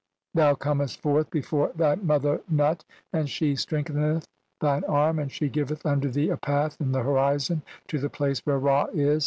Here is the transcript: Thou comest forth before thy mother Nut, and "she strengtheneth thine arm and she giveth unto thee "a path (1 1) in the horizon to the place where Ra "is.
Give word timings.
Thou 0.33 0.55
comest 0.55 0.99
forth 0.99 1.29
before 1.29 1.73
thy 1.75 1.93
mother 1.93 2.41
Nut, 2.49 2.83
and 3.13 3.29
"she 3.29 3.55
strengtheneth 3.55 4.25
thine 4.59 4.83
arm 4.85 5.19
and 5.19 5.31
she 5.31 5.47
giveth 5.47 5.85
unto 5.85 6.09
thee 6.09 6.29
"a 6.29 6.37
path 6.37 6.79
(1 6.79 6.87
1) 6.87 6.87
in 6.87 6.91
the 6.93 7.07
horizon 7.07 7.61
to 7.87 7.99
the 7.99 8.09
place 8.09 8.39
where 8.43 8.57
Ra 8.57 8.87
"is. 8.91 9.19